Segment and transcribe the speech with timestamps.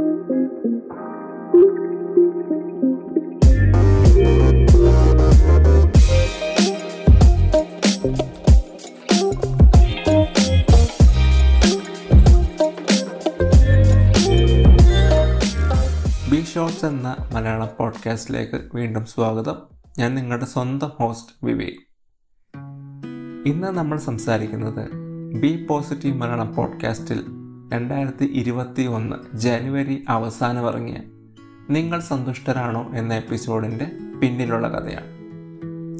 [0.00, 0.86] B shorts
[16.86, 19.56] എന്ന മലയാള പോഡ്കാസ്റ്റിലേക്ക് വീണ്ടും സ്വാഗതം.
[19.98, 21.88] ഞാൻ നിങ്ങളുടെ സ്വന്തം ഹോസ്റ്റ് വിവേക്.
[23.48, 24.88] ഇന്ന് നമ്മൾ സംസാരിക്കുന്നത്
[25.40, 27.39] ബി പോസിറ്റീവ് മലയാളം പോഡ്കാസ്റ്റിൽ
[27.72, 30.98] രണ്ടായിരത്തി ഇരുപത്തി ഒന്ന് ജനുവരി അവസാനം ഇറങ്ങിയ
[31.70, 33.90] നിങ്ങൾ സന്തുഷ്ടരാണോ എന്ന എപ്പിസോഡിന്റെ
[34.22, 35.04] പിന്നിലുള്ള കഥയാണ്.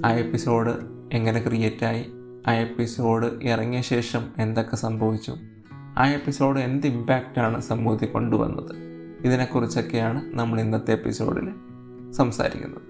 [0.06, 0.74] ആ എപ്പിസോഡ്
[1.12, 2.06] എങ്ങനെ ക്രിയേറ്റായി?
[2.48, 5.36] ആ എപ്പിസോഡ് ഇറങ്ങിയ ശേഷം എന്തൊക്കെ സംഭവിച്ചു?
[5.98, 8.76] ആ എപ്പിസോഡ് എന്ത് ഇമ്പാക്റ്റാണ് സമൂഹത്തിൽ കൊണ്ടുവന്നത്?
[9.24, 11.52] ഇതിനെക്കുറിച്ചൊക്കെയാണ് നമ്മൾ ഇന്നത്തെ എപ്പിസോഡിൽ
[12.12, 12.82] സംസാരിക്കുന്നത്.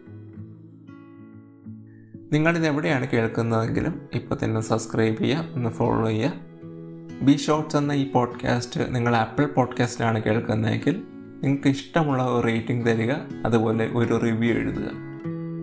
[2.34, 6.49] നിങ്ങളിത് എവിടെയാണ് കേൾക്കുന്നതെങ്കിലും ഇപ്പോൾ തന്നെ സബ്സ്ക്രൈബ് ചെയ്യുക ഒന്ന് ഫോളോ ചെയ്യുക
[7.22, 11.02] ബി ഷോർട്ട്സ് എന്ന ഈ പോഡ്കാസ്റ്റ് നിങ്ങൾ ആപ്പിൾ പോഡ്കാസ്റ്റിലാണ് കേൾക്കുന്നതെങ്കിൽ
[11.42, 13.12] നിങ്ങൾക്ക് ഇഷ്ടമുള്ള ഒരു റേറ്റിംഗ് തരിക
[13.46, 14.90] അതുപോലെ ഒരു റിവ്യൂ എഴുതുക.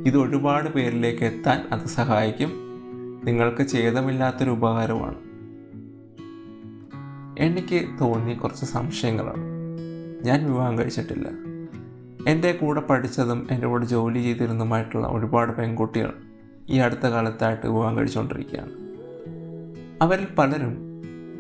[0.06, 2.52] ഇത് ഒരുപാട് പേരിലേക്ക് എത്താൻ അത് സഹായിക്കും.
[3.24, 5.16] നിങ്ങൾക്ക് ഛേദമില്ലാത്തൊരു ഉപകാരമാണ്.
[7.40, 9.40] എനിക്ക് തോന്നി കുറച്ച് സംശയങ്ങളാണ്.
[10.24, 11.30] ഞാൻ വിവാഹം കഴിച്ചിട്ടില്ല.
[12.28, 16.14] എന്റെ കൂടെ പഠിച്ചതും എന്റെ കൂടെ ജോലി ചെയ്തിരുന്നതുമായിട്ടുള്ള ഒരുപാട് പെൺകുട്ടികൾ
[16.70, 18.70] ഈ അടുത്ത കാലത്തായിട്ട് വിവാഹം കഴിച്ചുകൊണ്ടിരിക്കുകയാണ്.
[20.02, 20.87] അവരിൽ പലരും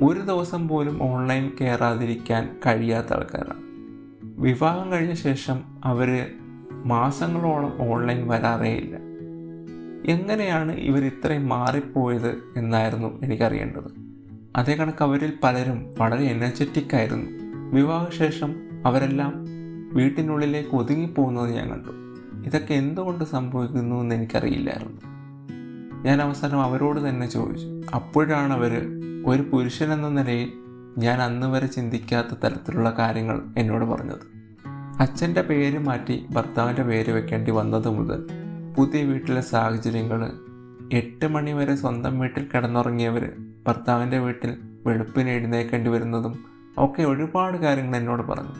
[0.01, 3.61] ഒരു ദിവസം പോലും ഓൺലൈൻ കയറാതിരിക്കാൻ കഴിയാത്ത ആൾക്കാരാണ്.
[4.41, 6.25] വിവാഹം കഴിഞ്ഞ ശേഷം അവർ
[6.71, 8.33] മാസങ്ങളോളം ഓൺലൈൻ
[8.65, 8.95] ഇല്ല.
[10.11, 14.07] എങ്ങനെയാണ് ഇവർ ഇത്രയും മാറിപ്പോയത് എന്നായിരുന്നു എനിക്കറിയേണ്ടത്.
[14.55, 17.31] അതേ കണക്ക് അവരിൽ പലരും വളരെ എനർജറ്റിക് ആയിരുന്നു.
[17.75, 19.45] വിവാഹശേഷം അവരെല്ലാം
[19.93, 21.89] വീട്ടിനുള്ളിലേക്ക് ഒതുങ്ങിപ്പോകുന്നത് ഞാൻ കണ്ടു.
[22.47, 25.01] ഇതൊക്കെ എന്തുകൊണ്ട് സംഭവിക്കുന്നു എന്ന് എനിക്കറിയില്ലായിരുന്നു.
[26.03, 27.81] ഞാൻ അവസാനം അവരോട് തന്നെ ചോദിച്ചു.
[27.95, 28.96] അപ്പോഴാണ് അവർ
[29.27, 30.53] ഒരു പുരുഷൻ എന്ന നിലയിൽ
[30.97, 34.37] ഞാൻ അന്ന് വരെ ചിന്തിക്കാത്ത തരത്തിലുള്ള കാര്യങ്ങൾ എന്നോട് പറഞ്ഞത്.
[34.99, 38.27] അച്ഛന്റെ പേര് മാറ്റി ഭർത്താവിന്റെ പേര് വെക്കേണ്ടി വന്നത് മുതൽ
[38.77, 40.31] പുതിയ വീട്ടിലെ സാഹചര്യങ്ങൾ
[40.93, 43.31] എട്ട് മണി വരെ സ്വന്തം വീട്ടിൽ കിടന്നുറങ്ങിയവർ
[43.67, 46.45] ഭർത്താവിന്റെ വീട്ടിൽ വെളുപ്പിന് എഴുന്നേക്കേണ്ടി വരുന്നതും
[46.77, 48.51] ഒക്കെ ഒരുപാട് കാര്യങ്ങൾ എന്നോട് പറഞ്ഞു.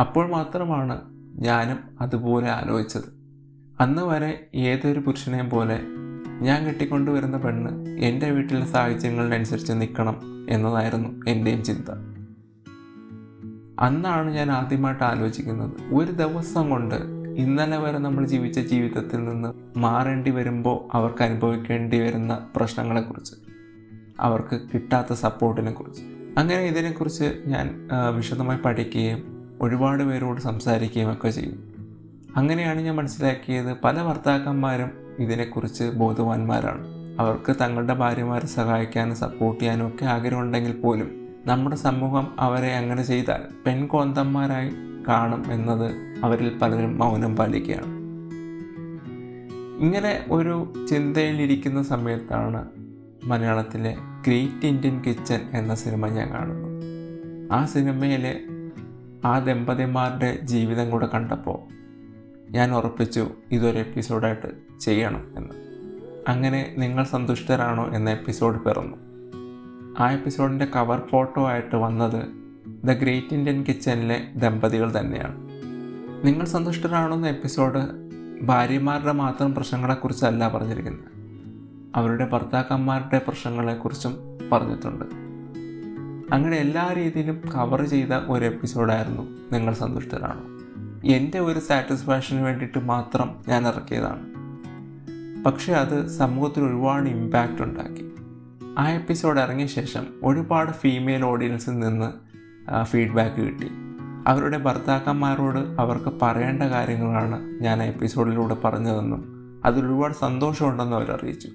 [0.00, 1.00] അപ്പോൾ മാത്രമാണ്
[1.34, 3.04] ഞാനും അതുപോലെ ആലോചിച്ചത്.
[3.80, 5.80] അന്ന് വരെ ഏതൊരു പുരുഷനെയും പോലെ
[6.40, 10.16] ഞാൻ കെട്ടിക്കൊണ്ടുവരുന്ന പെണ്ണ് എന്റെ വീട്ടിലെ സാഹചര്യങ്ങളിനനുസരിച്ച് നിൽക്കണം
[10.50, 11.88] എന്നതായിരുന്നു എന്റെയും ചിന്ത.
[13.80, 15.94] അന്നാണ് ഞാൻ ആദ്യമായിട്ട് ആലോചിക്കുന്നത്.
[15.94, 16.94] ഒരു ദിവസം കൊണ്ട്
[17.36, 23.34] ഇന്നലെ വരെ നമ്മൾ ജീവിച്ച ജീവിതത്തിൽ നിന്ന് മാറേണ്ടി വരുമ്പോൾ അവർക്ക് അനുഭവിക്കേണ്ടി വരുന്ന പ്രശ്നങ്ങളെക്കുറിച്ച്
[24.20, 26.02] അവർക്ക് കിട്ടാത്ത സപ്പോർട്ടിനെ കുറിച്ച്
[26.38, 29.20] അങ്ങനെ ഇതിനെക്കുറിച്ച് ഞാൻ വിശദമായി പഠിക്കുകയും
[29.60, 31.60] ഒരുപാട് പേരോട് സംസാരിക്കുകയും ഒക്കെ ചെയ്യും
[32.36, 33.76] അങ്ങനെയാണ് ഞാൻ മനസ്സിലാക്കിയത്.
[33.84, 36.86] പല ഭർത്താക്കന്മാരും ഇതിനെക്കുറിച്ച് ബോധവാന്മാരാണ്.
[37.20, 41.10] അവർക്ക് തങ്ങളുടെ ഭാര്യമാരെ സഹായിക്കാനും സപ്പോർട്ട് ചെയ്യാനും ഒക്കെ ആഗ്രഹമുണ്ടെങ്കിൽ പോലും
[41.46, 44.70] നമ്മുടെ സമൂഹം അവരെ അങ്ങനെ ചെയ്താൽ പെൺകോന്തന്മാരായി
[45.08, 45.92] കാണും എന്നത്
[46.24, 48.00] അവരിൽ പലരും മൗനം പാലിക്കുകയാണ്.
[49.80, 52.68] ഇങ്ങനെ ഒരു ചിന്തയിലിരിക്കുന്ന സമയത്താണ്
[53.24, 56.68] മലയാളത്തിലെ ഗ്രേറ്റ് ഇന്ത്യൻ കിച്ചൻ എന്ന സിനിമ ഞാൻ കാണുന്നു
[57.54, 58.40] ആ സിനിമയിലെ
[59.24, 61.79] ആ ദമ്പതിമാരുടെ ജീവിതം കൂടെ കണ്ടപ്പോൾ
[62.50, 64.46] ഞാൻ ഉറപ്പിച്ചു ഇതൊരു എപ്പിസോഡായിട്ട്
[64.80, 65.54] ചെയ്യണം എന്ന്.
[66.28, 68.96] അങ്ങനെ നിങ്ങൾ സന്തുഷ്ടരാണോ എന്ന എപ്പിസോഡ് പിറന്നു.
[70.02, 72.22] ആ എപ്പിസോഡിന്റെ കവർ ഫോട്ടോ ആയിട്ട് വന്നത്
[72.84, 75.48] ദ ഗ്രേറ്റ് ഇന്ത്യൻ കിച്ചനിലെ ദമ്പതികൾ തന്നെയാണ്.
[76.26, 77.78] നിങ്ങൾ സന്തുഷ്ടരാണോ എന്ന എപ്പിസോഡ്
[78.42, 81.10] ഭാര്യമാരുടെ മാത്രം പ്രശ്നങ്ങളെക്കുറിച്ചല്ല പറഞ്ഞിരിക്കുന്നത്.
[81.94, 84.16] അവരുടെ ഭർത്താക്കന്മാരുടെ പ്രശ്നങ്ങളെക്കുറിച്ചും
[84.52, 85.04] പറഞ്ഞിട്ടുണ്ട്.
[86.34, 89.22] അങ്ങനെ എല്ലാ രീതിയിലും കവർ ചെയ്ത ഒരു എപ്പിസോഡായിരുന്നു
[89.52, 90.59] നിങ്ങൾ സന്തുഷ്ടരാണോ.
[91.04, 94.30] എന്റെ ഒരു സാറ്റിസ്ഫാക്ഷന് വേണ്ടിയിട്ട് മാത്രം ഞാൻ ഇറക്കിയതാണ്.
[95.44, 98.10] പക്ഷേ അത് സമൂഹത്തിൽ ഒരുപാട് ഇമ്പാക്റ്റ് ഉണ്ടാക്കി.
[98.78, 102.12] ആ എപ്പിസോഡ് ഇറങ്ങിയ ശേഷം ഒരുപാട് ഫീമെയിൽ ഓഡിയൻസിൽ നിന്ന്
[102.84, 103.70] ഫീഡ്ബാക്ക് കിട്ടി.
[104.26, 109.24] അവരുടെ ഭർത്താക്കന്മാരോട് അവർക്ക് പറയേണ്ട കാര്യങ്ങളാണ് ഞാൻ ആ എപ്പിസോഡിലൂടെ പറഞ്ഞതെന്നും
[109.64, 111.48] അതിൽ ഒരുപാട് സന്തോഷമുണ്ടെന്നും അവർ അറിയിച്ചു.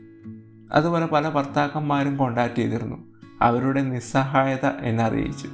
[0.72, 2.97] അതുപോലെ പല ഭർത്താക്കന്മാരും കോണ്ടാക്ട് ചെയ്തിരുന്നു.
[3.41, 5.50] അവരുടെ നിസ്സഹായത എന്നറിയിച്ചു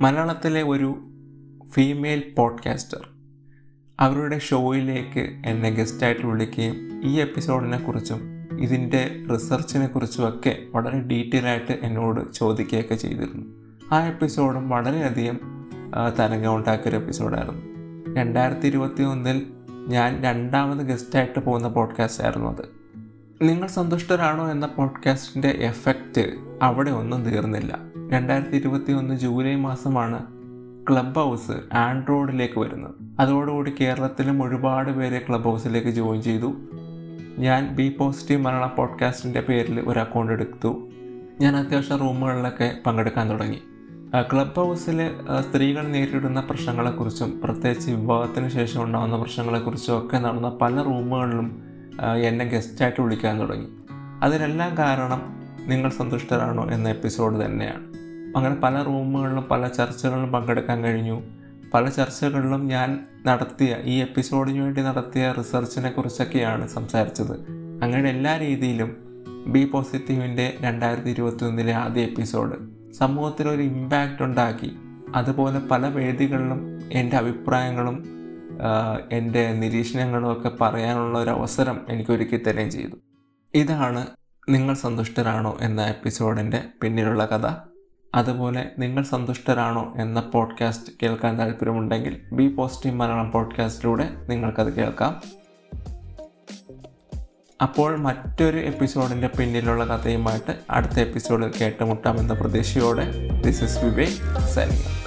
[0.00, 0.98] മലയാളത്തിലെ ഒരു
[1.76, 3.08] ഫീമെയിൽ പോഡ്കാസ്റ്റർ.
[4.00, 8.20] അവരുടെ ഷോയിലേക്ക് എന്നെ ഗസ്റ്റായിട്ട് വിളിക്കുകയും ഈ എപ്പിസോഡിനെ കുറിച്ചും
[8.60, 13.46] ഇതിന്റെ റിസർച്ചിനെ കുറിച്ചുമൊക്കെ വളരെ ഡീറ്റെയിൽ ആയിട്ട് എന്നോട് ചോദിക്കുകയൊക്കെ ചെയ്തിരുന്നു.
[13.94, 15.38] ആ എപ്പിസോഡും വളരെയധികം
[16.18, 17.62] തരംഗം ഉണ്ടാക്കിയൊരു എപ്പിസോഡായിരുന്നു.
[18.16, 19.46] രണ്ടായിരത്തി ഇരുപത്തി ഒന്നിൽ
[19.88, 22.68] ഞാൻ രണ്ടാമത് ഗസ്റ്റായിട്ട് പോകുന്ന പോഡ്കാസ്റ്റ് ആയിരുന്നു അത്.
[23.42, 26.32] നിങ്ങൾ സന്തുഷ്ടരാണോ എന്ന പോഡ്കാസ്റ്റിന്റെ എഫക്റ്റ്
[26.62, 27.78] അവിടെ ഒന്നും തീർന്നില്ല.
[28.12, 30.36] രണ്ടായിരത്തി ഇരുപത്തി ഒന്ന് ജൂലൈ മാസമാണ്
[30.90, 32.94] ക്ലബ് ഹൗസ് ആൻഡ്രോയിഡിലേക്ക് വരുന്നത്.
[33.20, 36.54] അതോടുകൂടി കേരളത്തിലും ഒരുപാട് പേരെ ക്ലബ് ഹൗസിലേക്ക് ജോയിൻ ചെയ്തു.
[37.38, 40.88] ഞാൻ ബി പോസിറ്റീവ് മലയാളം പോഡ്കാസ്റ്റിന്റെ പേരിൽ ഒരു അക്കൗണ്ട് എടുത്തു.
[41.40, 43.62] ഞാൻ അത്യാവശ്യം റൂമുകളിലൊക്കെ പങ്കെടുക്കാൻ തുടങ്ങി.
[44.32, 45.10] ക്ലബ് ഹൗസിൽ
[45.40, 51.62] സ്ത്രീകൾ നേരിടുന്ന പ്രശ്നങ്ങളെക്കുറിച്ചും പ്രത്യേകിച്ച് വിവാഹത്തിന് ശേഷം ഉണ്ടാകുന്ന പ്രശ്നങ്ങളെക്കുറിച്ചും ഒക്കെ നടന്ന പല റൂമുകളിലും
[52.22, 53.66] എന്നെ ഗസ്റ്റായിട്ട് വിളിക്കാൻ തുടങ്ങി.
[54.22, 55.22] അതിനെല്ലാം കാരണം
[55.66, 57.95] നിങ്ങൾ സന്തുഷ്ടരാണോ എന്ന എപ്പിസോഡ് തന്നെയാണ്.
[58.36, 61.22] അങ്ങനെ പല റൂമുകളിലും പല ചർച്ചകളിലും പങ്കെടുക്കാൻ കഴിഞ്ഞു.
[61.74, 67.32] പല ചർച്ചകളിലും ഞാൻ നടത്തിയ ഈ എപ്പിസോഡിന് വേണ്ടി നടത്തിയ റിസർച്ചിനെ കുറിച്ചൊക്കെയാണ് സംസാരിച്ചത്.
[67.82, 68.96] അങ്ങനെ എല്ലാ രീതിയിലും
[69.46, 72.56] ബി പോസിറ്റീവിന്റെ രണ്ടായിരത്തി ഇരുപത്തി ഒന്നിലെ ആദ്യ എപ്പിസോഡ്
[72.92, 74.70] സമൂഹത്തിലൊരു ഇമ്പാക്റ്റ് ഉണ്ടാക്കി.
[75.14, 76.60] അതുപോലെ പല വേദികളിലും
[76.92, 78.04] എന്റെ അഭിപ്രായങ്ങളും
[79.12, 82.96] എന്റെ നിരീക്ഷണങ്ങളും ഒക്കെ പറയാനുള്ള ഒരു അവസരം എനിക്ക് ഒരുക്കി തരുകയും ചെയ്തു.
[83.54, 84.06] ഇതാണ്
[84.48, 87.75] നിങ്ങൾ സന്തുഷ്ടരാണോ എന്ന എപ്പിസോഡിന്റെ പിന്നിലുള്ള കഥ.
[88.14, 95.22] അതുപോലെ നിങ്ങൾ സന്തുഷ്ടരാണോ എന്ന പോഡ്കാസ്റ്റ് കേൾക്കാൻ താല്പര്യമുണ്ടെങ്കിൽ ബി പോസിറ്റീവ് മലയാളം പോഡ്കാസ്റ്റിലൂടെ നിങ്ങൾക്കത് കേൾക്കാം.
[97.62, 103.28] അപ്പോൾ മറ്റൊരു എപ്പിസോഡിന്റെ പിന്നിലുള്ള കഥയുമായിട്ട് അടുത്ത എപ്പിസോഡിൽ കേട്ടുമുട്ടാമെന്ന പ്രതീക്ഷയോടെ.
[103.44, 105.06] This is Vivek signing